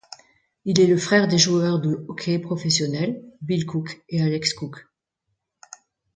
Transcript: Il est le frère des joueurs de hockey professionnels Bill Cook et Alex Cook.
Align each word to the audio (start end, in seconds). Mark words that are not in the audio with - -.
Il 0.65 0.79
est 0.79 0.87
le 0.87 0.97
frère 0.97 1.27
des 1.27 1.37
joueurs 1.37 1.79
de 1.79 2.03
hockey 2.07 2.39
professionnels 2.39 3.23
Bill 3.41 3.67
Cook 3.67 4.03
et 4.09 4.19
Alex 4.23 4.55
Cook. 4.55 4.87